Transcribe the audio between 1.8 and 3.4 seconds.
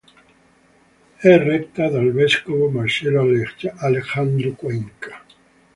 dal vescovo Marcelo